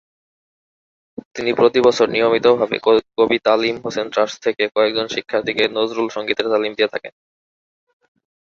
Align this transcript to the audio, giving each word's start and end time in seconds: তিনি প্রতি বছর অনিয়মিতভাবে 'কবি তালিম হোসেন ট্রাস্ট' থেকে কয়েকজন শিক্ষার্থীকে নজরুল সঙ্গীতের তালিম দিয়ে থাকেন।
তিনি 1.35 1.51
প্রতি 1.53 1.79
বছর 1.87 2.07
অনিয়মিতভাবে 2.09 2.75
'কবি 3.17 3.37
তালিম 3.47 3.75
হোসেন 3.83 4.07
ট্রাস্ট' 4.13 4.43
থেকে 4.45 4.63
কয়েকজন 4.75 5.07
শিক্ষার্থীকে 5.15 5.63
নজরুল 5.77 6.07
সঙ্গীতের 6.15 6.47
তালিম 6.53 6.71
দিয়ে 6.75 6.91
থাকেন। 6.93 7.13